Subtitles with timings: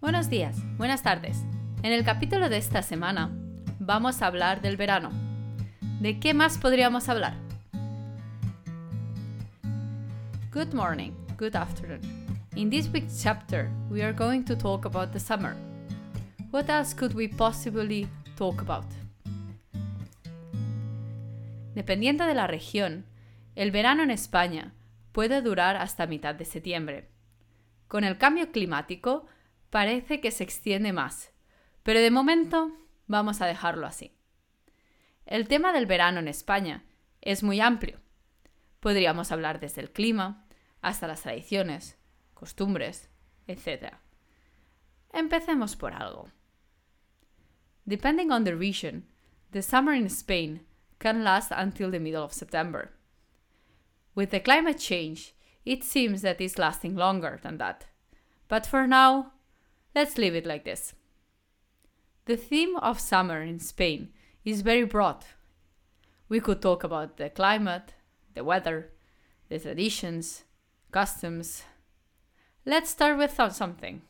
[0.00, 1.44] Buenos días, buenas tardes.
[1.82, 3.30] En el capítulo de esta semana
[3.80, 5.10] vamos a hablar del verano.
[6.00, 7.34] ¿De qué más podríamos hablar?
[10.54, 12.00] Good morning, good afternoon.
[12.56, 15.54] In this week's chapter, we are going to talk about the summer.
[16.50, 18.08] What else could we possibly
[18.38, 18.86] talk about?
[21.74, 23.04] Dependiendo de la región,
[23.54, 24.72] el verano en España
[25.12, 27.10] puede durar hasta mitad de septiembre.
[27.86, 29.26] Con el cambio climático,
[29.70, 31.32] parece que se extiende más,
[31.82, 32.72] pero de momento
[33.06, 34.12] vamos a dejarlo así.
[35.26, 36.84] El tema del verano en España
[37.20, 38.00] es muy amplio.
[38.80, 40.44] Podríamos hablar desde el clima
[40.82, 41.96] hasta las tradiciones,
[42.34, 43.10] costumbres,
[43.46, 43.94] etc.
[45.12, 46.28] Empecemos por algo.
[47.84, 49.06] Depending on the region,
[49.52, 50.66] the summer in Spain
[50.98, 52.92] can last until the middle of September.
[54.14, 55.34] With the climate change,
[55.64, 57.86] it seems that it's lasting longer than that.
[58.48, 59.32] But for now,
[59.94, 60.94] let's leave it like this.
[62.26, 64.10] The theme of summer in Spain
[64.44, 65.24] is very broad.
[66.28, 67.94] We could talk about the climate,
[68.34, 68.92] the weather,
[69.48, 70.44] the traditions,
[70.92, 71.64] customs.
[72.64, 74.02] Let's start with something.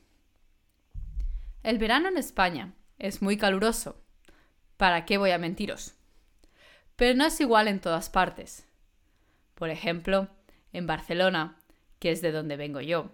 [1.65, 3.97] El verano en España es muy caluroso.
[4.77, 5.95] ¿Para qué voy a mentiros?
[6.97, 8.67] Pero no es igual en todas partes.
[9.55, 10.29] Por ejemplo,
[10.73, 11.57] en Barcelona,
[11.99, 13.11] que es de donde vengo yo,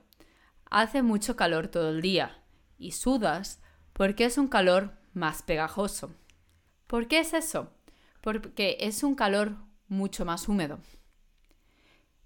[0.70, 2.36] hace mucho calor todo el día
[2.78, 3.60] y sudas
[3.92, 6.14] porque es un calor más pegajoso.
[6.86, 7.70] ¿Por qué es eso?
[8.20, 9.56] Porque es un calor
[9.88, 10.78] mucho más húmedo.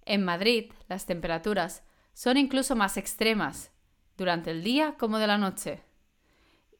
[0.04, 1.82] En Madrid las temperaturas
[2.14, 3.70] son incluso más extremas,
[4.16, 5.82] durante el día como de la noche,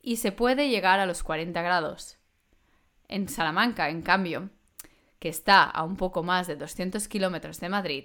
[0.03, 2.19] y se puede llegar a los 40 grados.
[3.09, 4.51] En Salamanca, en cambio,
[5.19, 8.05] que está a un poco más de 200 kilómetros de Madrid,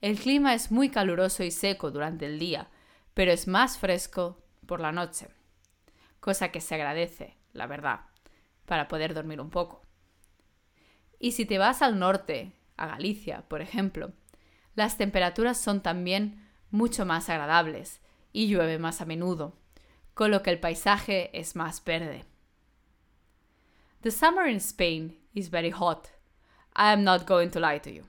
[0.00, 2.68] el clima es muy caluroso y seco durante el día,
[3.12, 4.39] pero es más fresco
[4.70, 5.26] por la noche
[6.20, 8.02] cosa que se agradece, la verdad,
[8.66, 9.82] para poder dormir un poco.
[11.18, 14.12] Y si te vas al norte, a Galicia, por ejemplo,
[14.76, 18.00] las temperaturas son también mucho más agradables
[18.32, 19.58] y llueve más a menudo,
[20.14, 22.24] con lo que el paisaje es más verde.
[24.02, 26.08] The summer in Spain is very hot.
[26.76, 28.04] I am not going to lie to you.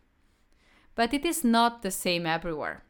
[0.96, 2.84] But it is not the same everywhere.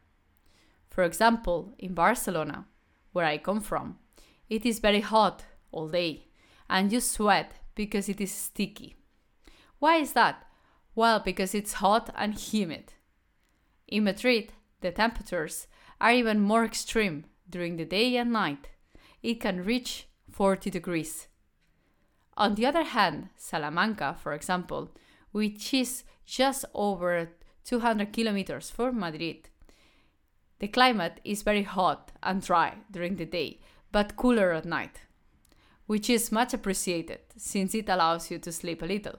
[0.90, 2.66] For example, in Barcelona,
[3.12, 3.98] where I come from,
[4.48, 6.28] it is very hot all day,
[6.68, 8.96] and you sweat because it is sticky.
[9.78, 10.44] Why is that?
[10.94, 12.92] Well, because it's hot and humid.
[13.88, 15.66] In Madrid, the temperatures
[16.00, 18.68] are even more extreme during the day and night.
[19.22, 21.28] It can reach 40 degrees.
[22.36, 24.90] On the other hand, Salamanca, for example,
[25.32, 27.30] which is just over
[27.64, 29.48] 200 kilometers from Madrid,
[30.62, 33.58] the climate is very hot and dry during the day
[33.90, 35.00] but cooler at night,
[35.86, 39.18] which is much appreciated since it allows you to sleep a little.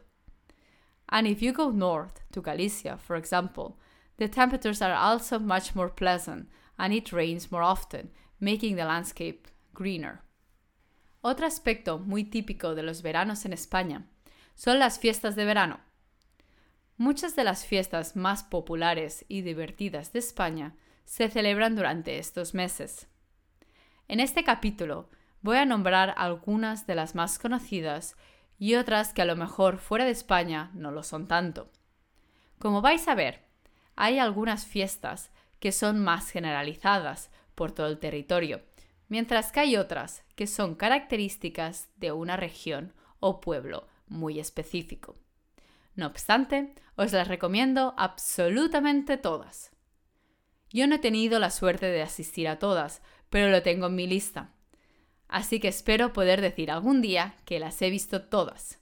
[1.10, 3.78] And if you go north to Galicia, for example,
[4.16, 6.48] the temperatures are also much more pleasant
[6.80, 10.22] and it rains more often, making the landscape greener.
[11.26, 14.04] Otro aspecto muy típico de los veranos en España
[14.56, 15.82] son las fiestas de verano.
[16.98, 20.74] Muchas de las fiestas más populares y divertidas de España
[21.06, 23.08] se celebran durante estos meses.
[24.08, 25.10] En este capítulo
[25.42, 28.16] voy a nombrar algunas de las más conocidas
[28.58, 31.70] y otras que a lo mejor fuera de España no lo son tanto.
[32.60, 33.44] Como vais a ver,
[33.96, 38.62] hay algunas fiestas que son más generalizadas por todo el territorio,
[39.10, 45.18] mientras que hay otras que son características de una región o pueblo muy específico.
[45.96, 49.73] No obstante, os las recomiendo absolutamente todas.
[50.74, 54.08] Yo no he tenido la suerte de asistir a todas, pero lo tengo en mi
[54.08, 54.50] lista.
[55.30, 58.80] Así que espero poder decir algún día que las he visto todas.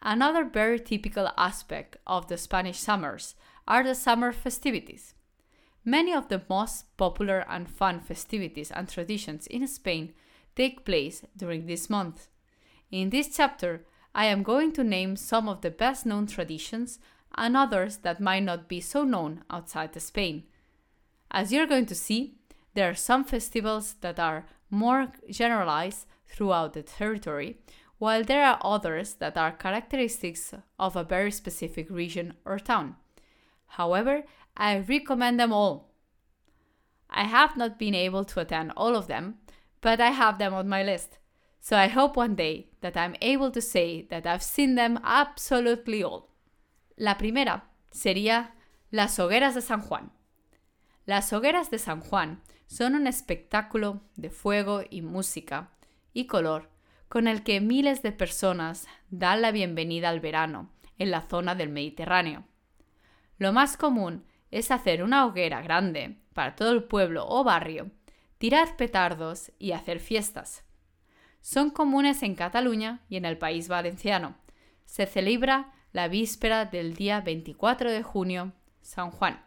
[0.00, 3.34] Another very typical aspect of the Spanish summers
[3.66, 5.14] are the summer festivities.
[5.84, 10.14] Many of the most popular and fun festivities and traditions in Spain
[10.54, 12.28] take place during this month.
[12.92, 13.84] In this chapter,
[14.14, 17.00] I am going to name some of the best known traditions
[17.34, 20.44] and others that might not be so known outside Spain.
[21.30, 22.34] As you're going to see,
[22.74, 27.58] there are some festivals that are more generalized throughout the territory,
[27.98, 32.96] while there are others that are characteristics of a very specific region or town.
[33.68, 34.24] However,
[34.56, 35.90] I recommend them all.
[37.08, 39.36] I have not been able to attend all of them,
[39.80, 41.18] but I have them on my list.
[41.60, 46.02] So I hope one day that I'm able to say that I've seen them absolutely
[46.02, 46.28] all.
[46.96, 48.54] La primera sería
[48.90, 50.12] las hogueras de San Juan.
[51.04, 55.72] Las hogueras de San Juan son un espectáculo de fuego y música
[56.14, 56.70] y color
[57.10, 61.68] con el que miles de personas dan la bienvenida al verano en la zona del
[61.68, 62.44] Mediterráneo.
[63.36, 67.90] Lo más común es hacer una hoguera grande para todo el pueblo o barrio,
[68.38, 70.64] tirar petardos y hacer fiestas.
[71.42, 74.38] Son comunes en Cataluña y en el país valenciano.
[74.86, 78.52] Se celebra la víspera del día 24 de junio,
[78.82, 79.40] San Juan.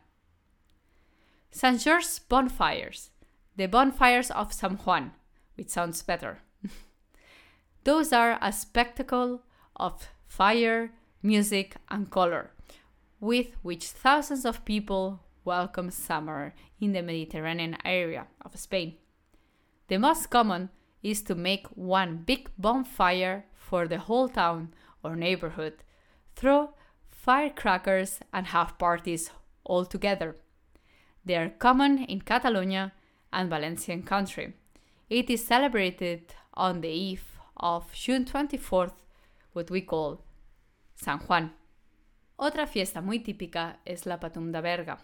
[1.51, 1.79] St.
[1.79, 3.11] George's Bonfires,
[3.55, 5.13] the Bonfires of San Juan,
[5.53, 6.39] which sounds better.
[7.83, 9.43] Those are a spectacle
[9.75, 10.91] of fire,
[11.21, 12.49] music, and color,
[13.19, 18.95] with which thousands of people welcome summer in the Mediterranean area of Spain.
[19.87, 20.71] The most common
[21.03, 24.73] is to make one big bonfire for the whole town
[25.03, 25.83] or neighborhood,
[26.39, 26.69] throw
[27.29, 29.31] firecrackers, and have parties
[29.63, 30.35] all together.
[31.25, 32.93] They are common in Catalonia
[33.31, 34.53] and Valencian country.
[35.09, 37.25] It is celebrated on the eve
[37.57, 38.93] of June 24th,
[39.53, 40.23] what we call
[40.95, 41.51] San Juan.
[42.39, 44.99] Otra fiesta muy típica es la Patum de Berga.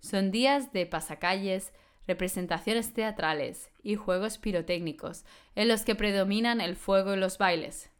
[0.00, 1.72] Son días de pasacalles,
[2.06, 5.24] representaciones teatrales y juegos pirotécnicos
[5.56, 7.90] en los que predominan el fuego y los bailes.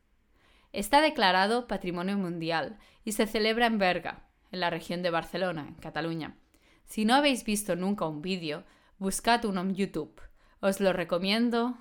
[0.79, 5.75] Está declarado Patrimonio Mundial y se celebra en Berga, en la región de Barcelona, en
[5.75, 6.37] Cataluña.
[6.85, 8.63] Si no habéis visto nunca un vídeo,
[8.97, 10.23] buscad uno en YouTube.
[10.61, 11.77] Os lo recomiendo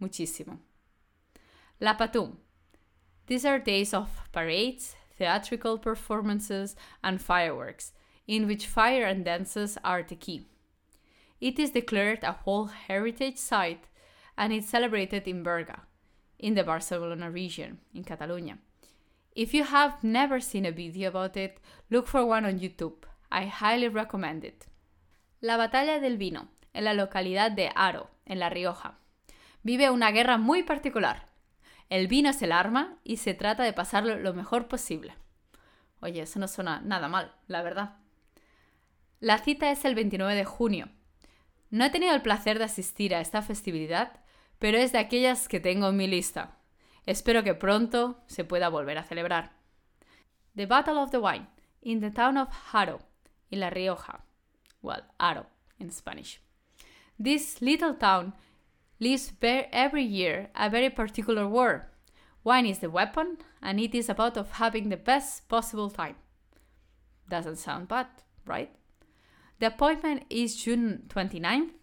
[0.00, 0.58] muchísimo.
[1.78, 2.38] La Patum.
[3.26, 7.92] These are days of parades, theatrical performances, and fireworks,
[8.26, 10.48] in which fire and dances are the key.
[11.38, 13.86] It is declared a whole heritage site
[14.36, 15.82] and it's celebrated in Berga,
[16.42, 18.58] in the Barcelona region, in Catalonia.
[19.34, 21.58] If you have never seen a video about it,
[21.88, 23.06] look for one on YouTube.
[23.30, 24.66] I highly recommend it.
[25.40, 28.98] La batalla del vino, en la localidad de Aro, en La Rioja.
[29.62, 31.28] Vive una guerra muy particular.
[31.88, 35.14] El vino es el arma y se trata de pasarlo lo mejor posible.
[36.00, 37.96] Oye, eso no suena nada mal, la verdad.
[39.20, 40.88] La cita es el 29 de junio.
[41.70, 44.21] No he tenido el placer de asistir a esta festividad,
[44.62, 46.56] pero es de aquellas que tengo en mi lista.
[47.04, 49.50] Espero que pronto se pueda volver a celebrar.
[50.54, 51.48] The Battle of the Wine,
[51.80, 53.00] in the town of Haro,
[53.50, 54.20] in La Rioja.
[54.80, 55.46] Well, Haro
[55.80, 56.40] in Spanish.
[57.18, 58.34] This little town
[59.00, 61.90] lives every year a very particular war.
[62.44, 66.14] Wine is the weapon, and it is about of having the best possible time.
[67.28, 68.06] Doesn't sound bad,
[68.46, 68.70] right?
[69.58, 71.81] The appointment is June 29th,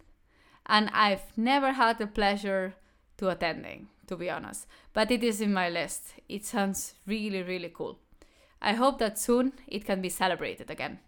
[0.66, 2.74] and I've never had the pleasure
[3.18, 6.14] to attending, to be honest, but it is in my list.
[6.28, 7.98] It sounds really, really cool.
[8.60, 11.00] I hope that soon it can be celebrated again.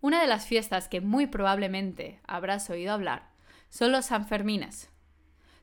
[0.00, 3.30] Una de las fiestas que muy probablemente habrás oído hablar
[3.68, 4.90] son los Sanfermines.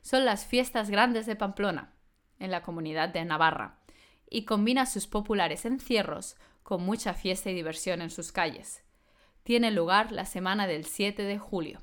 [0.02, 1.92] Son las fiestas grandes de Pamplona,
[2.38, 3.78] en la comunidad de Navarra,
[4.28, 8.82] y combina sus populares encierros con mucha fiesta y diversión en sus calles
[9.46, 11.78] tiene lugar la semana del 7 de julio.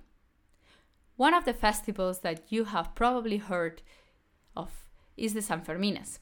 [1.15, 3.81] One of the festivals that you have probably heard
[4.55, 4.71] of
[5.15, 6.19] is the San Fermines.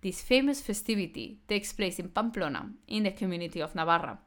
[0.00, 4.18] This famous festivity takes place in Pamplona, in the community of Navarra,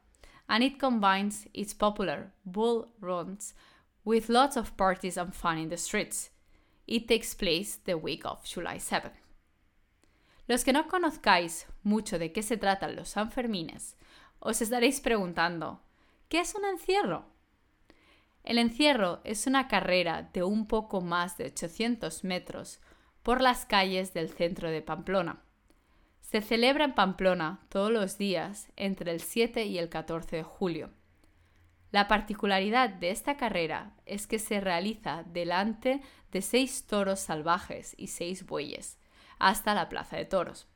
[0.48, 3.52] and it combines its popular bull runs
[4.04, 6.30] with lots of parties and fun in the streets.
[6.86, 9.18] It takes place the week of July 7th.
[10.48, 13.96] Los que no conozcáis mucho de qué se tratan los Sanfermines,
[14.40, 15.80] os estaréis preguntando,
[16.28, 17.24] ¿Qué es un encierro?
[18.46, 22.78] El encierro es una carrera de un poco más de 800 metros
[23.24, 25.42] por las calles del centro de Pamplona.
[26.20, 30.90] Se celebra en Pamplona todos los días entre el 7 y el 14 de julio.
[31.90, 36.00] La particularidad de esta carrera es que se realiza delante
[36.30, 38.96] de seis toros salvajes y seis bueyes,
[39.40, 40.68] hasta la Plaza de Toros.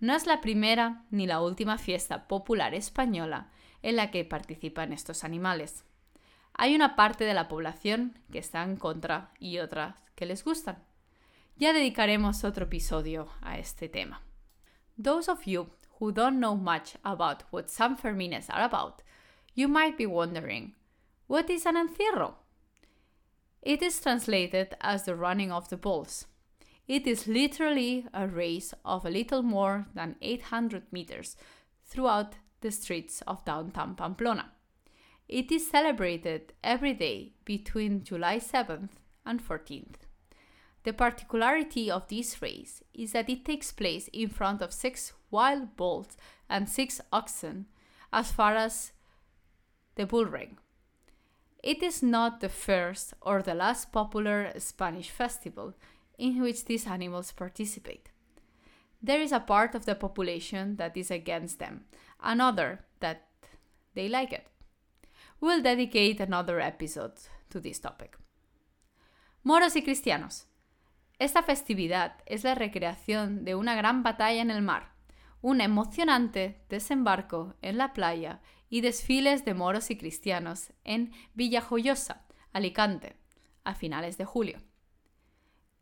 [0.00, 3.50] No es la primera ni la última fiesta popular española
[3.82, 5.84] en la que participan estos animales.
[6.56, 10.82] Hay una parte de la población que está en contra y otras que les gustan.
[11.56, 14.22] Ya dedicaremos otro episodio a este tema.
[14.96, 19.02] Those of you who don't know much about what San Fermines are about,
[19.54, 20.74] you might be wondering,
[21.26, 22.36] what is an encierro?
[23.60, 26.26] It is translated as the running of the bulls.
[26.86, 31.36] It is literally a race of a little more than 800 meters
[31.86, 34.52] throughout the streets of downtown Pamplona.
[35.28, 38.90] It is celebrated every day between July 7th
[39.24, 40.04] and 14th.
[40.84, 45.76] The particularity of this race is that it takes place in front of six wild
[45.76, 46.16] bulls
[46.48, 47.66] and six oxen
[48.12, 48.92] as far as
[49.96, 50.58] the bull ring.
[51.62, 55.72] it is not the first or the last popular Spanish festival
[56.18, 58.10] in which these animals participate.
[59.02, 61.84] There is a part of the population that is against them,
[62.22, 63.26] another that
[63.94, 64.46] they like it.
[65.44, 67.12] We'll dedicate another episode
[67.50, 68.16] to this topic.
[69.42, 70.46] Moros y cristianos.
[71.18, 74.94] Esta festividad es la recreación de una gran batalla en el mar,
[75.42, 82.24] un emocionante desembarco en la playa y desfiles de moros y cristianos en Villajoyosa,
[82.54, 83.14] Alicante,
[83.64, 84.62] a finales de julio.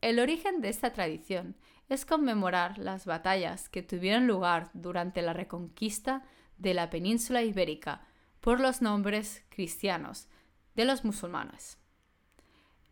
[0.00, 1.56] El origen de esta tradición
[1.88, 6.24] es conmemorar las batallas que tuvieron lugar durante la reconquista
[6.58, 8.08] de la península ibérica
[8.42, 10.26] por los nombres cristianos
[10.74, 11.78] de los musulmanes.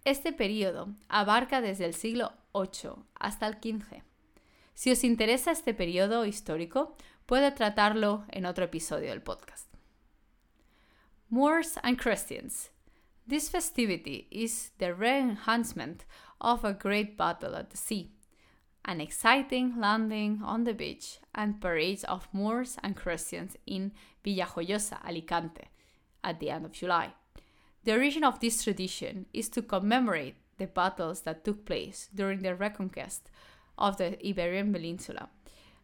[0.04, 4.02] Este periodo abarca desde el siglo VIII hasta el XV.
[4.75, 9.69] Si os interesa este periodo histórico, puedo tratarlo en otro episodio del podcast.
[11.28, 12.71] Moors and Christians.
[13.28, 16.04] This festivity is the re-enhancement
[16.38, 18.12] of a great battle at the sea,
[18.91, 23.93] an exciting landing on the beach and parades of Moors and Christians in
[24.25, 25.69] Villajoyosa, Alicante,
[26.25, 27.13] at the end of July.
[27.85, 32.57] The origin of this tradition is to commemorate the battles that took place during the
[32.57, 33.31] reconquest
[33.79, 35.29] of the Iberian Peninsula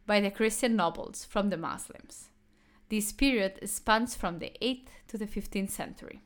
[0.04, 2.30] by the Christian nobles from the Muslims.
[2.88, 6.22] This period spans from the 8th to the 15th century.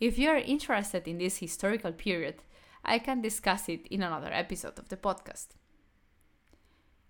[0.00, 2.42] If you are interested in this historical period,
[2.84, 5.46] I can discuss it in another episode of the podcast.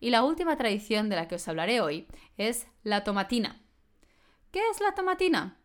[0.07, 3.61] Y la última tradición de la que os hablaré hoy es la tomatina.
[4.53, 5.59] ¿Qué es la tomatina?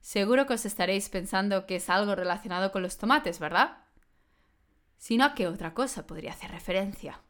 [0.00, 3.78] Seguro que os estaréis pensando que es algo relacionado con los tomates, ¿verdad?
[4.98, 7.22] Si no, ¿a qué otra cosa podría hacer referencia?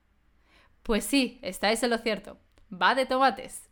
[0.83, 2.37] Pues sí, estáis en lo cierto.
[2.71, 3.71] Va de tomates.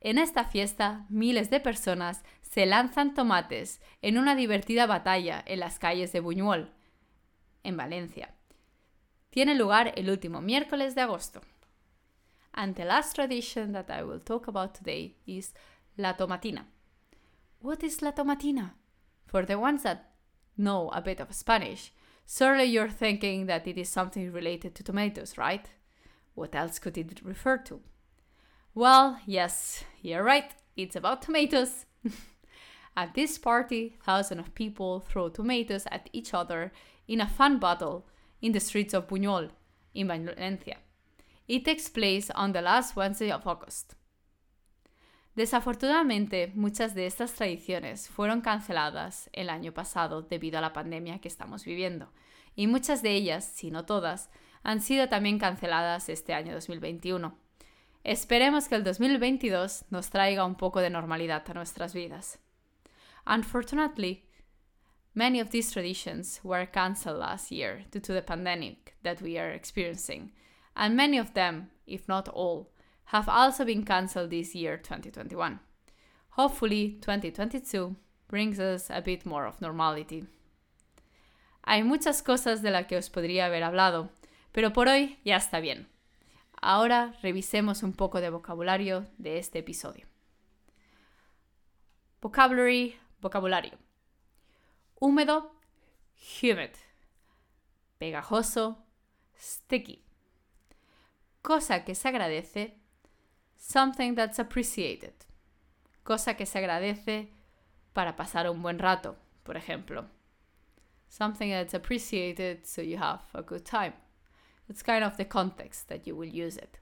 [0.00, 5.78] En esta fiesta, miles de personas se lanzan tomates en una divertida batalla en las
[5.78, 6.72] calles de Buñuel,
[7.64, 8.34] en Valencia.
[9.28, 11.42] Tiene lugar el último miércoles de agosto.
[12.54, 15.52] And the last tradition that I will talk about today is
[15.96, 16.64] la tomatina.
[17.60, 18.72] What is la tomatina?
[19.26, 20.12] For the ones that
[20.56, 21.92] know a bit of Spanish,
[22.26, 25.68] surely you're thinking that it is something related to tomatoes, right?
[26.34, 27.80] What else could it refer to?
[28.74, 31.86] Well, yes, you're right, it's about tomatoes.
[32.96, 36.72] at this party, thousands of people throw tomatoes at each other
[37.06, 38.06] in a fun battle
[38.40, 39.50] in the streets of Buñol,
[39.94, 40.76] in Valencia.
[41.48, 43.94] It takes place on the last Wednesday of August.
[45.34, 51.28] Desafortunadamente, muchas de estas tradiciones fueron canceladas el año pasado debido a la pandemia que
[51.28, 52.12] estamos viviendo,
[52.54, 54.28] y muchas de ellas, si no todas,
[54.62, 57.34] han sido también canceladas este año 2021.
[58.04, 62.40] Esperemos que el 2022 nos traiga un poco de normalidad a nuestras vidas.
[63.24, 64.22] Unfortunately,
[65.14, 69.54] many of these traditions were cancelled last year due to the pandemic that we are
[69.54, 70.34] experiencing,
[70.78, 72.70] and many of them, if not all,
[73.06, 75.58] have also been cancelled this year 2021.
[76.30, 77.96] Hopefully 2022
[78.28, 80.24] brings us a bit more of normality.
[81.64, 84.10] Hay muchas cosas de las que os podría haber hablado,
[84.52, 85.88] pero por hoy ya está bien.
[86.62, 90.06] Ahora revisemos un poco de vocabulario de este episodio.
[92.20, 93.78] Vocabulary, vocabulario.
[95.00, 95.52] Húmedo,
[96.40, 96.70] humid.
[97.98, 98.78] Pegajoso,
[99.36, 100.07] sticky.
[101.42, 102.78] Cosa que se agradece,
[103.58, 105.12] Something that's appreciated.
[106.04, 107.28] Cosa que se agradece
[107.92, 110.06] para pasar un buen rato, por ejemplo.
[111.08, 113.94] Something that's appreciated so you have a good time.
[114.68, 116.78] It's kind of the context that you will use it.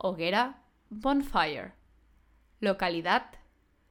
[0.00, 0.56] Hoguera,
[0.90, 1.72] bonfire.
[2.60, 3.38] Localidad,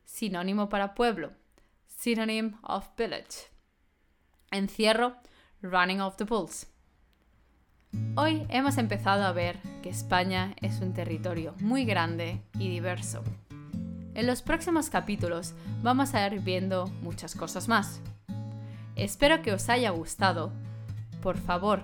[0.06, 1.32] sinónimo para pueblo.
[1.88, 3.50] Synonym of village.
[4.52, 5.16] Encierro,
[5.62, 6.66] running of the bulls.
[8.16, 13.24] Hoy hemos empezado a ver que España es un territorio muy grande y diverso.
[14.14, 18.02] En los próximos capítulos vamos a ir viendo muchas cosas más.
[18.96, 20.52] Espero que os haya gustado.
[21.24, 21.82] Por favor,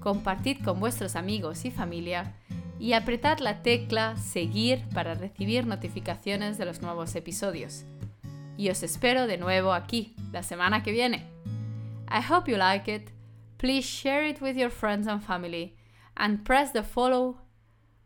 [0.00, 2.32] compartid con vuestros amigos y familia
[2.78, 7.84] y apretad la tecla seguir para recibir notificaciones de los nuevos episodios.
[8.56, 11.26] Y os espero de nuevo aquí la semana que viene.
[12.10, 13.17] I hope you like it
[13.58, 15.76] please share it with your friends and family
[16.16, 17.38] and press the follow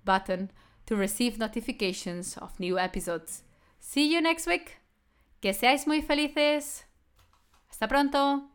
[0.05, 0.51] button
[0.87, 3.43] to receive notifications of new episodes.
[3.79, 4.79] See you next week.
[5.41, 6.85] Que seáis muy felices.
[7.69, 8.52] Hasta pronto.